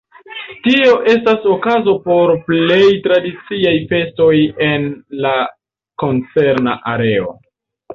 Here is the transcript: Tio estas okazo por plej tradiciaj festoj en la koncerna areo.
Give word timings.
Tio 0.67 0.95
estas 1.11 1.45
okazo 1.55 1.95
por 2.07 2.33
plej 2.49 2.81
tradiciaj 3.05 3.77
festoj 3.95 4.35
en 4.73 4.93
la 5.29 5.39
koncerna 6.07 6.79
areo. 6.99 7.35